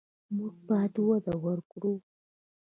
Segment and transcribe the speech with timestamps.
[0.35, 1.93] موږ باید وده ورکړو.